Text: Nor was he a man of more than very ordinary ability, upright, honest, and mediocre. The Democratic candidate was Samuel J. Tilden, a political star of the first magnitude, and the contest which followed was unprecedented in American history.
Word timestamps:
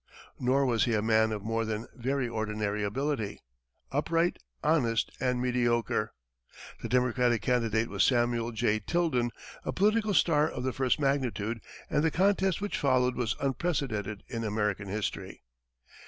Nor 0.39 0.65
was 0.65 0.85
he 0.85 0.95
a 0.95 1.01
man 1.03 1.31
of 1.31 1.43
more 1.43 1.63
than 1.63 1.85
very 1.93 2.27
ordinary 2.27 2.81
ability, 2.83 3.43
upright, 3.91 4.39
honest, 4.63 5.11
and 5.19 5.39
mediocre. 5.39 6.11
The 6.81 6.89
Democratic 6.89 7.43
candidate 7.43 7.87
was 7.87 8.03
Samuel 8.03 8.51
J. 8.51 8.79
Tilden, 8.79 9.29
a 9.63 9.71
political 9.71 10.15
star 10.15 10.49
of 10.49 10.63
the 10.63 10.73
first 10.73 10.99
magnitude, 10.99 11.61
and 11.87 12.01
the 12.01 12.09
contest 12.09 12.61
which 12.61 12.79
followed 12.79 13.13
was 13.15 13.35
unprecedented 13.39 14.23
in 14.27 14.43
American 14.43 14.87
history. 14.87 15.43